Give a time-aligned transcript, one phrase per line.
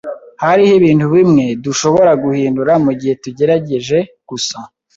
[0.43, 3.97] Hariho ibintu bimwe dushobora guhindura mugihe tugerageje
[4.29, 4.57] gusa.